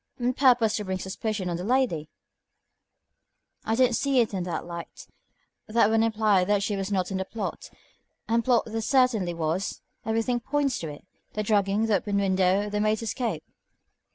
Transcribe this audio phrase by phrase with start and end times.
[0.19, 2.09] "On purpose to bring suspicion on the lady?"
[3.63, 5.05] "I don't see it in that light.
[5.67, 7.69] That would imply that she was not in the plot,
[8.27, 11.05] and plot there certainly was; everything points to it.
[11.33, 13.43] The drugging, the open window, the maid's escape."